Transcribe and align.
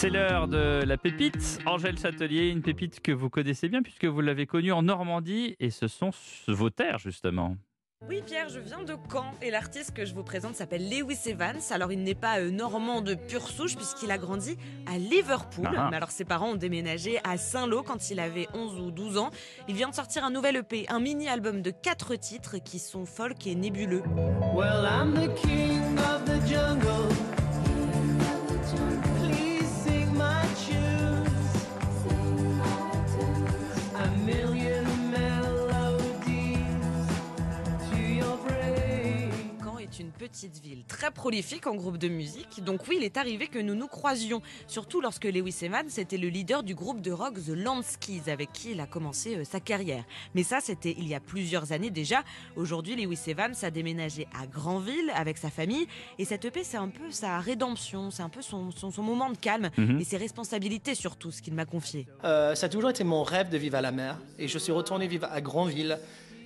C'est 0.00 0.08
l'heure 0.08 0.48
de 0.48 0.82
la 0.82 0.96
pépite. 0.96 1.58
Angèle 1.66 1.98
Châtelier, 1.98 2.48
une 2.48 2.62
pépite 2.62 3.00
que 3.00 3.12
vous 3.12 3.28
connaissez 3.28 3.68
bien 3.68 3.82
puisque 3.82 4.06
vous 4.06 4.22
l'avez 4.22 4.46
connue 4.46 4.72
en 4.72 4.80
Normandie 4.80 5.56
et 5.60 5.68
ce 5.68 5.88
sont 5.88 6.08
vos 6.48 6.70
terres 6.70 6.98
justement. 6.98 7.58
Oui 8.08 8.22
Pierre, 8.24 8.48
je 8.48 8.60
viens 8.60 8.82
de 8.82 8.94
Caen 9.12 9.34
et 9.42 9.50
l'artiste 9.50 9.92
que 9.92 10.06
je 10.06 10.14
vous 10.14 10.22
présente 10.22 10.54
s'appelle 10.54 10.88
Lewis 10.88 11.18
Evans. 11.26 11.60
Alors 11.70 11.92
il 11.92 12.02
n'est 12.02 12.14
pas 12.14 12.40
euh, 12.40 12.50
normand 12.50 13.02
de 13.02 13.12
pure 13.14 13.46
souche 13.46 13.76
puisqu'il 13.76 14.10
a 14.10 14.16
grandi 14.16 14.56
à 14.90 14.96
Liverpool. 14.96 15.68
Ah. 15.68 15.88
Mais 15.90 15.98
alors 15.98 16.10
ses 16.10 16.24
parents 16.24 16.52
ont 16.52 16.56
déménagé 16.56 17.20
à 17.22 17.36
Saint-Lô 17.36 17.82
quand 17.82 18.08
il 18.08 18.20
avait 18.20 18.48
11 18.54 18.80
ou 18.80 18.90
12 18.90 19.18
ans. 19.18 19.28
Il 19.68 19.74
vient 19.74 19.90
de 19.90 19.94
sortir 19.94 20.24
un 20.24 20.30
nouvel 20.30 20.56
EP, 20.56 20.86
un 20.88 21.00
mini-album 21.00 21.60
de 21.60 21.70
4 21.70 22.16
titres 22.16 22.56
qui 22.56 22.78
sont 22.78 23.04
folk 23.04 23.46
et 23.46 23.54
nébuleux. 23.54 24.02
Well, 24.54 24.82
I'm 24.82 25.12
the 25.12 25.34
king 25.34 25.98
of 25.98 26.24
the 26.24 26.40
jungle. 26.48 27.29
Est 39.90 39.98
une 40.00 40.10
petite 40.10 40.60
ville 40.62 40.84
très 40.84 41.10
prolifique 41.10 41.66
en 41.66 41.74
groupe 41.74 41.98
de 41.98 42.08
musique. 42.08 42.62
Donc 42.62 42.86
oui, 42.88 42.96
il 42.98 43.04
est 43.04 43.16
arrivé 43.16 43.46
que 43.48 43.58
nous 43.58 43.74
nous 43.74 43.88
croisions, 43.88 44.40
surtout 44.66 45.00
lorsque 45.00 45.24
Lewis 45.24 45.56
Evans 45.62 45.88
était 45.96 46.16
le 46.16 46.28
leader 46.28 46.62
du 46.62 46.74
groupe 46.74 47.00
de 47.00 47.10
rock 47.10 47.34
The 47.34 47.48
Landskis 47.56 48.22
avec 48.30 48.52
qui 48.52 48.72
il 48.72 48.80
a 48.80 48.86
commencé 48.86 49.36
euh, 49.36 49.44
sa 49.44 49.58
carrière. 49.60 50.04
Mais 50.34 50.42
ça, 50.42 50.58
c'était 50.60 50.94
il 50.98 51.08
y 51.08 51.14
a 51.14 51.20
plusieurs 51.20 51.72
années 51.72 51.90
déjà. 51.90 52.22
Aujourd'hui, 52.56 52.94
Lewis 52.96 53.20
Evans 53.26 53.54
a 53.62 53.70
déménagé 53.70 54.26
à 54.40 54.46
Granville 54.46 55.10
avec 55.14 55.38
sa 55.38 55.50
famille 55.50 55.86
et 56.18 56.24
cette 56.24 56.44
EP, 56.44 56.62
c'est 56.62 56.76
un 56.76 56.88
peu 56.88 57.10
sa 57.10 57.38
rédemption, 57.40 58.10
c'est 58.10 58.22
un 58.22 58.28
peu 58.28 58.42
son, 58.42 58.70
son, 58.70 58.90
son 58.90 59.02
moment 59.02 59.30
de 59.30 59.36
calme 59.36 59.70
Mhm. 59.76 60.00
et 60.00 60.04
ses 60.04 60.16
responsabilités 60.16 60.94
surtout, 60.94 61.30
ce 61.30 61.42
qu'il 61.42 61.54
m'a 61.54 61.64
confié. 61.64 62.06
Euh, 62.24 62.54
ça 62.54 62.66
a 62.66 62.68
toujours 62.68 62.90
été 62.90 63.02
mon 63.04 63.22
rêve 63.22 63.48
de 63.50 63.58
vivre 63.58 63.76
à 63.76 63.80
la 63.80 63.92
mer. 63.92 64.18
Et 64.38 64.46
je 64.48 64.58
suis 64.58 64.72
retourné 64.72 65.06
vivre 65.08 65.26
à 65.30 65.40
Granville 65.40 65.98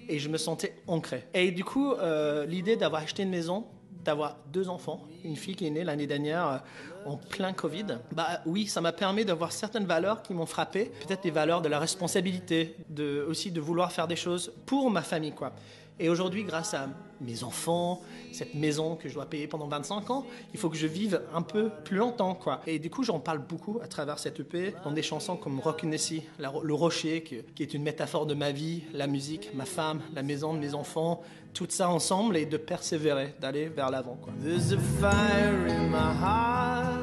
et 0.09 0.19
je 0.19 0.29
me 0.29 0.39
sentais 0.39 0.75
ancré. 0.87 1.25
Et 1.35 1.51
du 1.51 1.65
coup, 1.65 1.93
euh, 1.93 2.47
l'idée 2.47 2.77
d'avoir 2.77 3.03
acheté 3.03 3.23
une 3.23 3.31
maison, 3.31 3.67
d'avoir 4.05 4.37
deux 4.53 4.69
enfants, 4.69 5.03
une 5.25 5.37
fille 5.37 5.57
qui 5.57 5.67
est 5.67 5.71
née 5.71 5.85
l'année 5.85 6.07
dernière 6.07 6.63
en 7.07 7.17
plein 7.17 7.53
Covid, 7.53 7.99
bah 8.13 8.41
oui, 8.47 8.67
ça 8.67 8.81
m'a 8.81 8.93
permis 8.93 9.25
d'avoir 9.25 9.53
certaines 9.53 9.87
valeurs 9.87 10.23
qui 10.23 10.35
m'ont 10.35 10.47
frappé. 10.47 10.93
Peut-être 11.07 11.23
des 11.23 11.31
valeurs 11.31 11.63
de 11.63 11.69
la 11.69 11.79
responsabilité, 11.79 12.77
de, 12.89 13.25
aussi 13.29 13.51
de 13.51 13.61
vouloir 13.61 13.93
faire 13.93 14.09
des 14.09 14.17
choses 14.17 14.53
pour 14.67 14.91
ma 14.91 15.03
famille, 15.03 15.33
quoi. 15.33 15.53
Et 16.01 16.09
aujourd'hui, 16.09 16.43
grâce 16.43 16.75
à 16.75 16.89
mes 17.21 17.45
enfants, 17.45 18.03
cette 18.33 18.55
maison 18.55 18.97
que 18.97 19.09
je 19.09 19.15
dois 19.15 19.27
payer 19.27 19.47
pendant 19.47 19.69
25 19.69 20.11
ans, 20.11 20.27
il 20.53 20.59
faut 20.59 20.69
que 20.69 20.77
je 20.77 20.89
vive 20.89 21.23
un 21.33 21.43
peu 21.43 21.71
plus 21.85 21.97
longtemps, 21.97 22.35
quoi. 22.35 22.61
Et 22.67 22.81
du 22.81 22.91
coup, 22.91 23.05
j'en 23.05 23.21
parle 23.21 23.39
beaucoup 23.39 23.79
à 23.81 23.87
travers 23.87 24.19
cette 24.19 24.41
EP, 24.41 24.75
dans 24.83 24.91
des 24.91 25.03
chansons 25.03 25.37
comme 25.37 25.61
Rock 25.61 25.85
Nessie, 25.85 26.25
le 26.39 26.75
rocher, 26.75 27.23
qui 27.23 27.63
est 27.63 27.75
une 27.75 27.85
métaphore 27.85 28.27
de 28.27 28.35
ma 28.35 28.51
vie, 28.51 28.83
la 28.93 29.07
musique, 29.07 29.55
ma 29.55 29.67
femme, 29.67 30.01
la 30.15 30.25
maison 30.25 30.53
de 30.53 30.59
mes 30.59 30.75
enfants, 30.75 31.23
tout 31.53 31.69
ça 31.69 31.89
ensemble 31.89 32.37
et 32.37 32.47
de 32.47 32.57
persévérer, 32.57 33.35
d'aller 33.41 33.69
vers 33.69 33.91
l'avant, 33.91 34.19
quoi. 34.21 34.33
There's 34.43 34.73
a 34.73 34.79
fire 35.01 35.69
in 35.69 35.89
my 35.91 36.13
heart. 36.21 36.94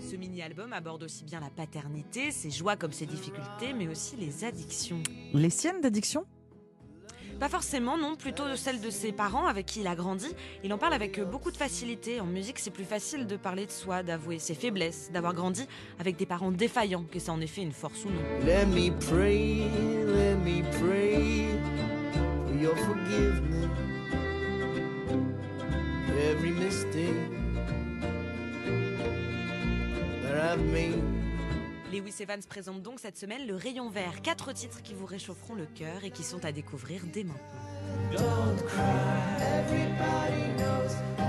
Ce 0.00 0.16
mini-album 0.16 0.72
aborde 0.72 1.04
aussi 1.04 1.24
bien 1.24 1.40
la 1.40 1.50
paternité, 1.50 2.30
ses 2.30 2.50
joies 2.50 2.76
comme 2.76 2.92
ses 2.92 3.06
difficultés, 3.06 3.72
mais 3.76 3.88
aussi 3.88 4.16
les 4.16 4.44
addictions. 4.44 5.02
Les 5.32 5.50
siennes 5.50 5.80
d'addiction 5.80 6.24
Pas 7.40 7.48
forcément, 7.48 7.96
non, 7.96 8.14
plutôt 8.16 8.44
celle 8.56 8.80
de 8.80 8.90
ses 8.90 9.12
parents 9.12 9.46
avec 9.46 9.66
qui 9.66 9.80
il 9.80 9.86
a 9.86 9.94
grandi. 9.94 10.26
Il 10.64 10.72
en 10.72 10.78
parle 10.78 10.92
avec 10.94 11.20
beaucoup 11.20 11.50
de 11.50 11.56
facilité. 11.56 12.20
En 12.20 12.26
musique, 12.26 12.58
c'est 12.58 12.70
plus 12.70 12.84
facile 12.84 13.26
de 13.26 13.36
parler 13.36 13.66
de 13.66 13.70
soi, 13.70 14.02
d'avouer 14.02 14.38
ses 14.38 14.54
faiblesses, 14.54 15.10
d'avoir 15.12 15.34
grandi 15.34 15.66
avec 15.98 16.16
des 16.16 16.26
parents 16.26 16.52
défaillants, 16.52 17.04
que 17.10 17.18
c'est 17.18 17.30
en 17.30 17.40
effet 17.40 17.62
une 17.62 17.72
force 17.72 18.04
ou 18.04 18.08
non. 18.10 18.22
Let 18.46 18.66
me 18.66 18.90
pray, 19.08 19.62
let 20.06 20.36
me 20.36 20.62
pray 20.78 21.46
your 22.62 22.76
forgiveness. 22.76 23.68
Every 26.30 26.52
mistake 26.52 27.30
that 30.22 30.36
I've 30.36 30.64
made. 30.72 31.02
Lewis 31.92 32.14
Evans 32.20 32.46
présente 32.48 32.80
donc 32.82 33.00
cette 33.00 33.18
semaine 33.18 33.46
le 33.46 33.56
Rayon 33.56 33.90
Vert, 33.90 34.22
quatre 34.22 34.52
titres 34.52 34.80
qui 34.82 34.94
vous 34.94 35.06
réchaufferont 35.06 35.54
le 35.54 35.66
cœur 35.66 36.04
et 36.04 36.10
qui 36.10 36.22
sont 36.22 36.44
à 36.44 36.52
découvrir 36.52 37.02
dès 37.12 37.24
maintenant. 37.24 37.42
Don't 38.12 38.64
cry. 38.66 38.82
Everybody 39.40 40.56
knows. 40.56 41.21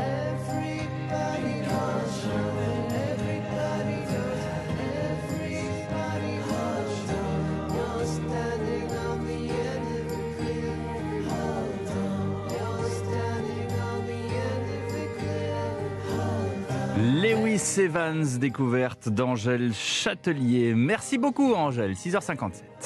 Lewis 16.96 17.80
Evans, 17.80 18.38
découverte 18.40 19.10
d'Angèle 19.10 19.74
Châtelier. 19.74 20.76
Merci 20.76 21.18
beaucoup 21.18 21.56
Angèle, 21.56 21.94
6h57. 21.94 22.73